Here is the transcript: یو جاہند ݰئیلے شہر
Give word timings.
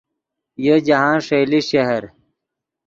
یو 0.65 0.77
جاہند 0.87 1.21
ݰئیلے 1.27 1.59
شہر 1.69 2.03